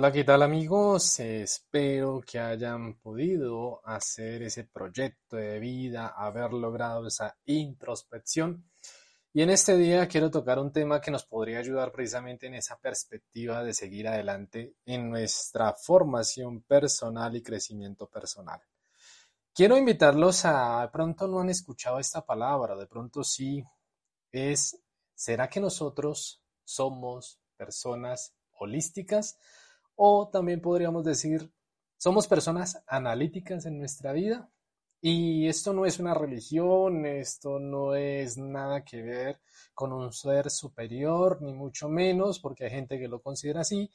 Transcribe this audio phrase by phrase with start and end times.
[0.00, 1.18] Hola, ¿qué tal amigos?
[1.18, 8.70] Espero que hayan podido hacer ese proyecto de vida, haber logrado esa introspección.
[9.32, 12.78] Y en este día quiero tocar un tema que nos podría ayudar precisamente en esa
[12.78, 18.60] perspectiva de seguir adelante en nuestra formación personal y crecimiento personal.
[19.52, 23.64] Quiero invitarlos a, de pronto no han escuchado esta palabra, de pronto sí,
[24.30, 24.80] es,
[25.12, 29.36] ¿será que nosotros somos personas holísticas?
[30.00, 31.52] O también podríamos decir,
[31.96, 34.48] somos personas analíticas en nuestra vida
[35.00, 39.40] y esto no es una religión, esto no es nada que ver
[39.74, 43.90] con un ser superior, ni mucho menos, porque hay gente que lo considera así,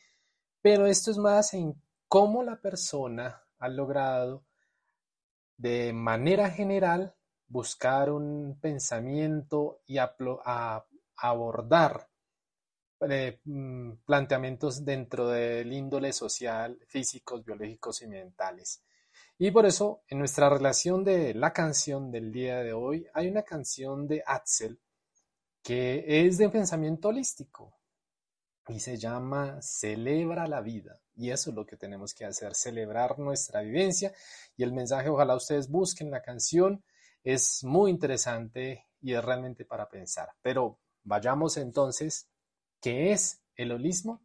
[0.61, 4.43] pero esto es más en cómo la persona ha logrado
[5.55, 7.15] de manera general
[7.47, 9.99] buscar un pensamiento y
[11.15, 12.09] abordar
[13.45, 18.83] mm, planteamientos dentro del índole social, físicos, biológicos y mentales.
[19.37, 23.43] Y por eso, en nuestra relación de la canción del día de hoy, hay una
[23.43, 24.79] canción de Axel
[25.63, 27.73] que es de pensamiento holístico
[28.67, 30.99] y se llama Celebra la vida.
[31.15, 34.13] Y eso es lo que tenemos que hacer, celebrar nuestra vivencia.
[34.57, 36.83] Y el mensaje, ojalá ustedes busquen la canción,
[37.23, 40.29] es muy interesante y es realmente para pensar.
[40.41, 42.29] Pero vayamos entonces
[42.83, 44.21] ¿Qué es el holismo?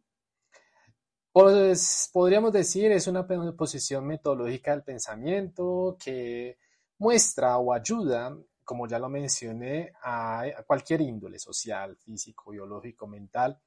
[1.31, 6.57] Pues podríamos decir es una posición metodológica del pensamiento que
[6.97, 13.57] muestra o ayuda, como ya lo mencioné, a, cualquier índole social, físico, biológico, mental,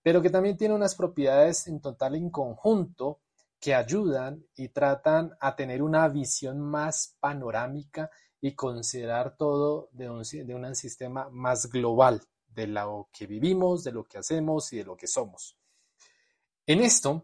[0.00, 3.22] pero que también tiene unas propiedades en total en conjunto
[3.58, 10.22] que ayudan y tratan a tener una visión más panorámica y considerar todo de un,
[10.22, 12.22] de un sistema más global
[12.56, 15.58] de lo que vivimos, de lo que hacemos y de lo que somos.
[16.66, 17.22] En esto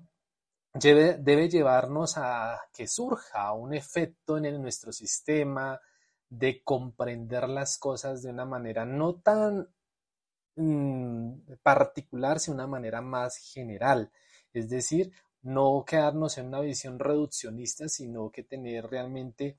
[0.75, 5.81] debe, llevarnos a que surja un efecto en nuestro sistema
[6.29, 9.69] de comprender las cosas de una manera no tan
[10.57, 14.13] mm, particular, sino una manera más general.
[14.53, 19.59] Es decir, no quedarnos en una visión reduccionista, sino que tener realmente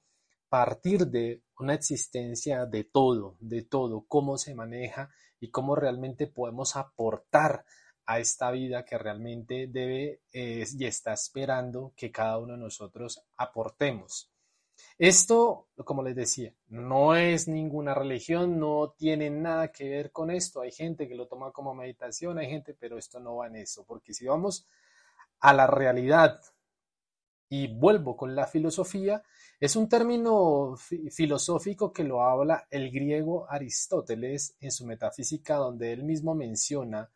[0.53, 5.09] partir de una existencia de todo, de todo, cómo se maneja
[5.39, 7.65] y cómo realmente podemos aportar
[8.05, 14.31] a esta vida que realmente debe y está esperando que cada uno de nosotros aportemos.
[14.99, 20.61] Esto, como les decía, no es ninguna religión, no tiene nada que ver con esto.
[20.61, 23.85] Hay gente que lo toma como meditación, hay gente, pero esto no va en eso,
[23.87, 24.67] porque si vamos
[25.39, 26.39] a la realidad
[27.49, 29.23] y vuelvo con la filosofía,
[29.59, 30.75] es un término
[31.11, 37.09] filosófico que lo habla el griego Aristóteles en su Metafísica, donde él mismo menciona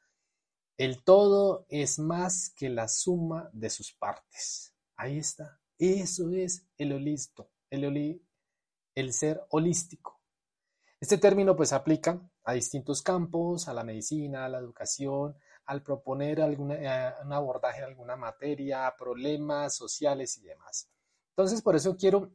[0.77, 4.75] el todo es más que la suma de sus partes.
[4.95, 5.59] Ahí está.
[5.79, 8.21] Eso es el holisto, el,
[8.93, 10.21] el ser holístico.
[10.99, 15.35] Este término pues aplica a distintos campos, a la medicina, a la educación,
[15.67, 20.89] al proponer alguna, eh, un abordaje de alguna materia, problemas sociales y demás.
[21.31, 22.31] Entonces, por eso quiero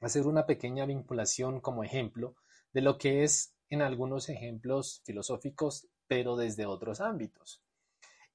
[0.00, 2.36] hacer una pequeña vinculación como ejemplo
[2.72, 7.62] de lo que es en algunos ejemplos filosóficos, pero desde otros ámbitos.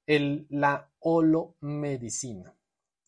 [0.06, 2.56] El, la holomedicina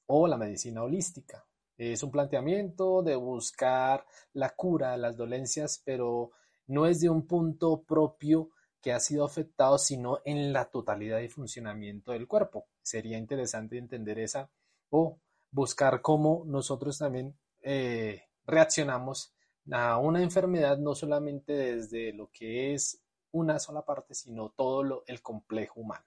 [0.06, 1.46] o la medicina holística.
[1.78, 6.32] Es un planteamiento de buscar la cura de las dolencias, pero
[6.68, 8.52] no es de un punto propio
[8.86, 12.68] que ha sido afectado, sino en la totalidad de funcionamiento del cuerpo.
[12.84, 14.48] Sería interesante entender esa
[14.92, 15.20] o
[15.50, 19.34] buscar cómo nosotros también eh, reaccionamos
[19.72, 23.02] a una enfermedad no solamente desde lo que es
[23.32, 26.06] una sola parte, sino todo el complejo humano.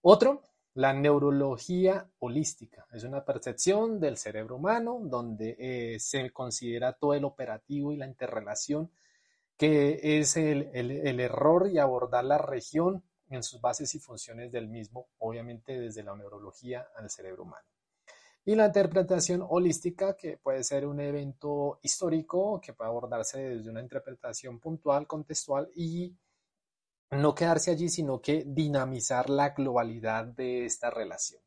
[0.00, 0.42] Otro,
[0.74, 2.88] la neurología holística.
[2.92, 8.08] Es una percepción del cerebro humano donde eh, se considera todo el operativo y la
[8.08, 8.90] interrelación
[9.56, 10.70] que es el,
[11.20, 16.14] error y abordar la región en sus bases y funciones del mismo, obviamente desde la
[16.14, 17.66] neurología al cerebro humano.
[18.44, 23.80] Y la interpretación holística, que puede ser un evento histórico, que puede abordarse desde una
[23.80, 26.14] interpretación puntual, contextual y
[27.10, 31.40] no quedarse allí, sino que dinamizar la globalidad de esta relación.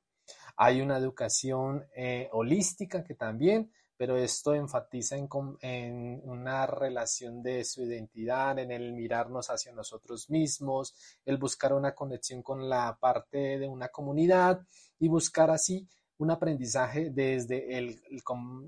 [0.56, 7.82] Hay una educación eh, holística que también pero esto enfatiza en, una relación de su
[7.82, 10.96] identidad, en el mirarnos hacia nosotros mismos,
[11.26, 14.62] el buscar una conexión con la parte de una comunidad
[15.00, 15.88] y buscar así
[16.20, 18.02] un aprendizaje desde el,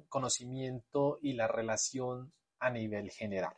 [0.09, 3.53] conocimiento y la relación a nivel general.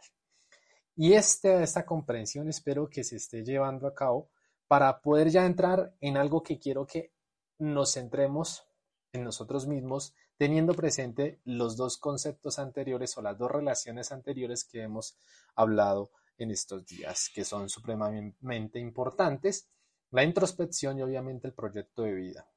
[0.96, 4.30] Y este, esta comprensión espero que se esté llevando a cabo
[4.68, 7.12] para poder ya entrar en algo que quiero que
[7.60, 8.66] nos centremos
[9.14, 14.81] en nosotros mismos, teniendo presente los dos conceptos anteriores o las dos relaciones anteriores que
[14.81, 15.18] hemos
[15.56, 19.69] hablado en estos días, que son supremamente importantes,
[20.10, 22.48] la introspección y obviamente el proyecto de vida.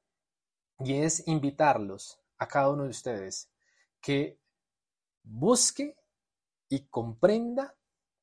[0.81, 3.50] Y es invitarlos a cada uno de ustedes
[4.00, 4.38] que
[5.23, 5.97] busque
[6.69, 7.75] y comprenda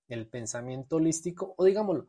[0.07, 2.07] el pensamiento holístico o digámoslo,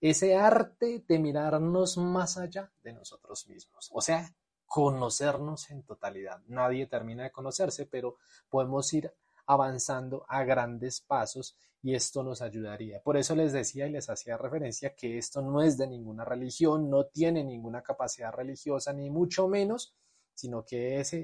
[0.00, 4.34] ese arte de mirarnos más allá de nosotros mismos, o sea,
[4.70, 6.40] conocernos en totalidad.
[6.46, 8.18] Nadie termina de conocerse, pero
[8.48, 9.12] podemos ir
[9.46, 13.02] avanzando a grandes pasos y esto nos ayudaría.
[13.02, 16.88] Por eso les decía y les hacía referencia que esto no es de ninguna religión,
[16.88, 19.92] no tiene ninguna capacidad religiosa, ni mucho menos,
[20.34, 21.16] sino que es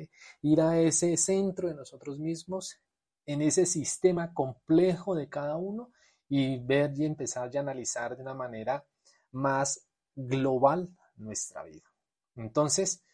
[0.43, 2.81] ir a ese centro de nosotros mismos,
[3.27, 5.93] en ese sistema complejo de cada uno
[6.29, 8.85] y ver y empezar a analizar de una manera
[9.31, 11.93] más global nuestra vida.
[12.35, 13.05] Entonces,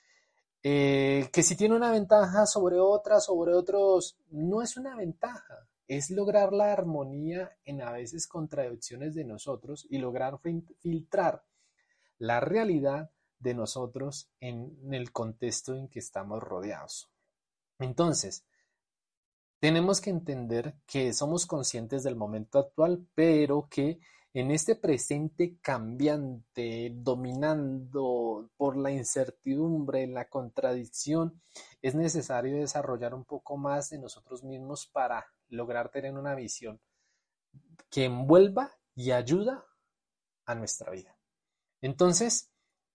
[0.63, 6.11] eh, que si tiene una ventaja sobre otras, sobre otros, no es una ventaja, es
[6.11, 10.39] lograr la armonía en a veces contradicciones de nosotros y lograr
[10.81, 11.45] filtrar
[12.19, 13.11] la realidad
[13.41, 17.11] de nosotros en el contexto en que estamos rodeados.
[17.81, 18.45] Entonces,
[19.59, 23.99] tenemos que entender que somos conscientes del momento actual, pero que
[24.35, 31.43] en este presente cambiante, dominando por la incertidumbre, la contradicción,
[31.83, 36.81] es necesario desarrollar un poco más de nosotros mismos para lograr tener una visión
[37.91, 39.67] que envuelva y ayuda
[40.47, 41.17] a nuestra vida.
[41.83, 42.52] Entonces,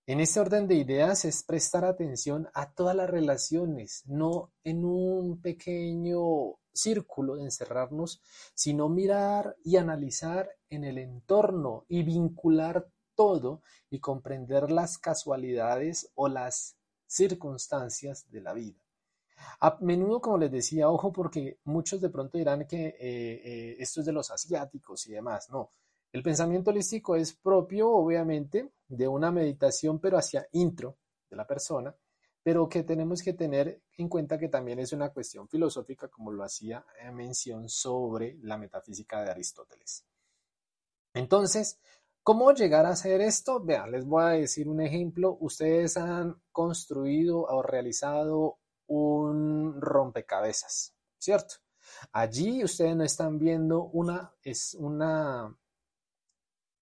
[0.07, 5.42] en este orden de ideas es prestar atención a todas las relaciones, no en un
[5.42, 8.21] pequeño círculo de encerrarnos,
[8.56, 16.30] sino mirar y analizar en el entorno y vincular todo y comprender las casualidades o
[16.30, 18.80] las circunstancias de la vida.
[19.60, 24.00] A menudo, como les decía, ojo porque muchos de pronto dirán que eh, eh, esto
[24.00, 25.50] es de los asiáticos y demás.
[25.50, 25.71] No,
[26.12, 30.98] el pensamiento holístico es propio, obviamente, de una meditación, pero hacia intro
[31.30, 31.95] de la persona,
[32.42, 36.44] pero que tenemos que tener en cuenta que también es una cuestión filosófica, como lo
[36.44, 40.06] hacía en mención sobre la metafísica de Aristóteles.
[41.13, 41.80] Entonces,
[42.24, 43.60] ¿cómo llegar a hacer esto?
[43.60, 45.38] Vean, les voy a decir un ejemplo.
[45.42, 51.56] Ustedes han construido o realizado un rompecabezas, ¿cierto?
[52.13, 55.53] Allí ustedes no están viendo una, es una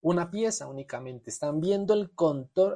[0.06, 2.12] una pieza únicamente, están viendo el,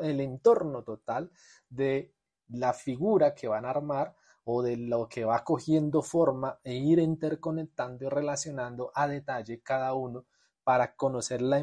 [0.01, 1.31] el entorno total
[1.69, 2.15] de
[2.47, 4.15] la figura que van a armar
[4.45, 9.93] o de lo que va cogiendo forma e ir interconectando y relacionando a detalle cada
[9.93, 10.25] uno
[10.63, 11.57] para conocer la,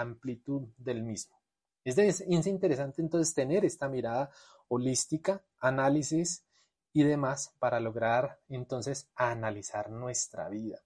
[0.00, 1.36] amplitud del mismo.
[1.82, 4.30] Es, es interesante entonces tener esta mirada
[4.68, 6.46] holística, análisis
[6.92, 10.78] y demás para lograr entonces analizar nuestra vida.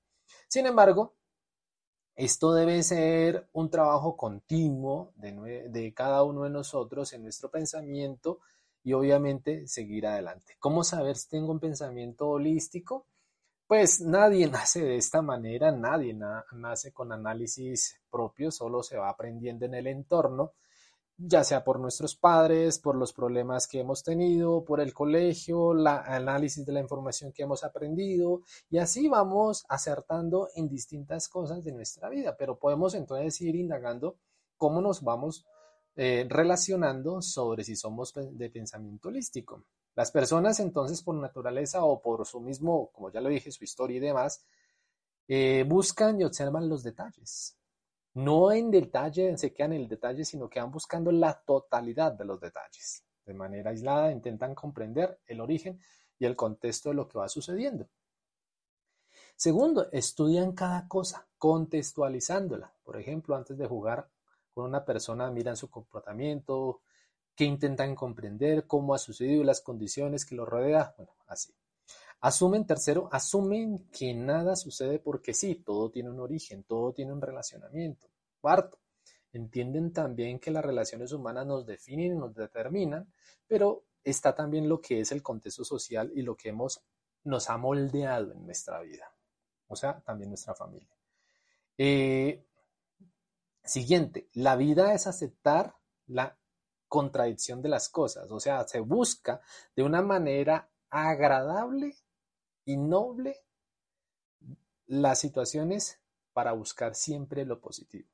[0.49, 1.17] Sin embargo,
[2.17, 8.41] esto debe ser un trabajo continuo de, cada uno de nosotros en nuestro pensamiento
[8.83, 10.57] y obviamente seguir adelante.
[10.59, 13.07] ¿Cómo saber si tengo un pensamiento holístico?
[13.67, 16.17] Pues nadie nace de esta manera, nadie
[16.53, 20.53] nace con análisis propio, solo se va aprendiendo en el entorno
[21.19, 25.87] ya sea por nuestros padres, por los problemas que hemos tenido, por el colegio, el
[25.87, 31.73] análisis de la información que hemos aprendido y así vamos acertando en distintas cosas de
[31.73, 34.17] nuestra vida, pero podemos entonces ir indagando
[34.57, 35.47] cómo nos vamos
[35.97, 39.65] eh, relacionando sobre si somos de pensamiento holístico.
[39.95, 43.97] Las personas entonces por naturaleza o por su mismo, como ya lo dije, su historia
[43.97, 44.45] y demás,
[45.27, 47.57] eh, buscan y observan los detalles
[48.17, 52.25] no en detalle, se quedan en el detalle, sino que van buscando la totalidad de
[52.25, 53.05] los detalles.
[53.27, 55.79] De manera aislada intentan comprender el origen
[56.19, 57.87] y el contexto de lo que va sucediendo.
[59.37, 62.73] Segundo, estudian cada cosa, contextualizándola.
[62.83, 64.09] Por ejemplo, antes de jugar
[64.55, 66.81] con una persona, miran su comportamiento,
[67.35, 71.53] que intentan comprender cómo ha sucedido las condiciones que lo rodea, bueno, así.
[72.21, 77.21] Asumen, tercero, asumen que nada sucede porque sí, todo tiene un origen, todo tiene un
[77.21, 78.09] relacionamiento.
[78.41, 78.79] Cuarto,
[79.33, 83.13] entienden también que las relaciones humanas nos definen y nos determinan,
[83.47, 86.81] pero está también lo que es el contexto social y lo que hemos,
[87.25, 89.13] nos ha moldeado en nuestra vida,
[89.67, 90.97] o sea, también nuestra familia.
[91.77, 92.47] Eh,
[93.65, 95.75] siguiente, la vida es aceptar
[96.07, 96.39] la
[96.89, 99.41] contradicción de las cosas, o sea, se busca
[99.75, 101.97] de una manera agradable
[102.67, 103.43] y noble
[104.87, 105.99] las situaciones
[106.35, 108.11] para buscar siempre lo positivo.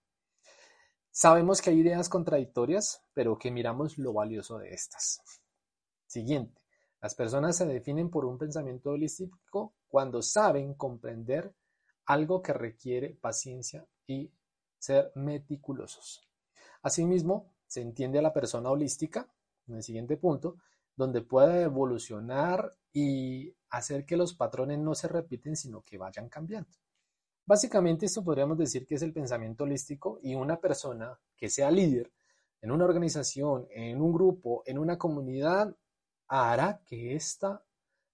[1.11, 5.21] Sabemos que hay ideas contradictorias, pero que miramos lo valioso de estas.
[6.06, 6.61] Siguiente,
[7.00, 11.54] las personas se definen por un pensamiento holístico cuando saben comprender
[12.06, 14.30] algo que requiere paciencia y
[14.78, 16.28] ser meticulosos.
[16.82, 19.32] Asimismo, se entiende a la persona holística,
[19.66, 20.56] en el siguiente punto,
[20.97, 26.70] donde puede evolucionar y hacer que los patrones no se repiten, sino que vayan cambiando.
[27.44, 32.12] Básicamente esto podríamos decir que es el pensamiento holístico y una persona que sea líder
[32.60, 35.74] en una organización, en un grupo, en una comunidad,
[36.28, 37.64] hará que ésta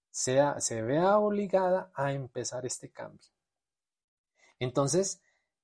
[0.09, 3.29] se vea obligada a empezar este cambio.
[4.57, 5.21] Entonces,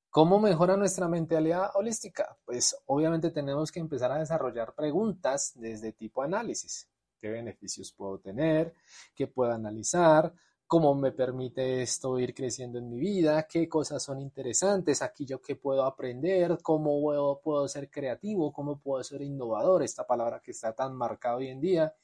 [0.10, 2.38] ¿cómo mejora nuestra mentalidad holística?
[2.46, 6.88] Pues obviamente tenemos que empezar a desarrollar preguntas desde tipo análisis.
[7.26, 8.72] ¿Qué beneficios puedo tener?
[9.16, 10.32] ¿Qué puedo analizar?
[10.68, 15.40] cómo me permite esto ir creciendo en mi vida, qué cosas son interesantes, aquí yo
[15.40, 20.74] qué puedo aprender, cómo puedo, ser creativo, cómo puedo ser innovador, esta palabra que está
[20.74, 21.96] tan marcada hoy en día.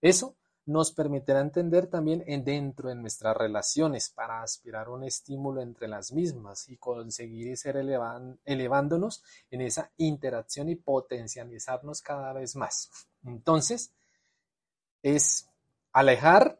[0.00, 0.36] Eso
[0.66, 6.12] nos permitirá entender también en dentro de nuestras relaciones para aspirar un estímulo entre las
[6.12, 12.90] mismas y conseguir ser elevándonos en esa interacción y potencializarnos cada vez más.
[13.24, 13.92] Entonces,
[15.02, 15.48] es
[15.92, 16.58] alejar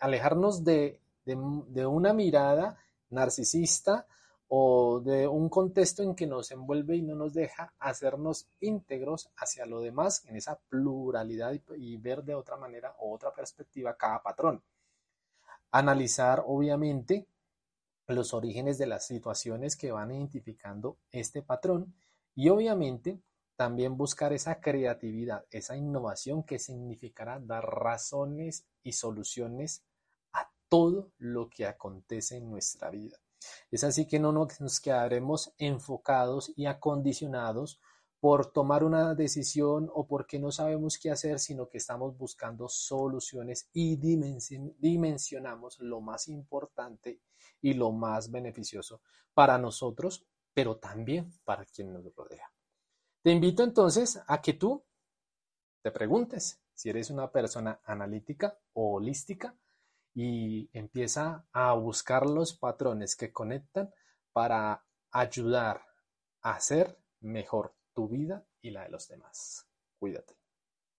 [0.00, 1.00] alejarnos de,
[1.86, 2.78] una mirada
[3.10, 4.06] narcisista
[4.48, 9.66] o de un contexto en que nos envuelve y no nos deja hacernos íntegros hacia
[9.66, 14.62] lo demás en esa pluralidad y ver de otra manera o otra perspectiva cada patrón.
[15.70, 17.26] Analizar, obviamente,
[18.06, 21.94] los orígenes de las situaciones que van identificando este patrón
[22.36, 23.18] y obviamente
[23.56, 29.84] también buscar esa creatividad, esa innovación que significará dar razones y soluciones
[30.32, 33.18] a todo lo que acontece en nuestra vida.
[33.70, 37.80] Es así que no nos quedaremos enfocados y acondicionados
[38.24, 43.68] por tomar una decisión o porque no sabemos qué hacer, sino que estamos buscando soluciones
[43.74, 47.20] y dimensionamos lo más importante
[47.60, 49.02] y lo más beneficioso
[49.34, 52.53] para nosotros, pero también para quien nos rodea.
[53.24, 54.84] Te invito entonces a que tú
[55.82, 59.56] te preguntes si eres una persona analítica o holística
[60.12, 63.94] y empieza a buscar los patrones que conectan
[64.34, 65.86] para ayudar
[66.42, 69.66] a hacer mejor tu vida y la de los demás.
[69.98, 70.43] Cuídate.